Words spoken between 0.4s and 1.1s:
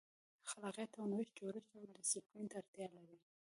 خلاقیت او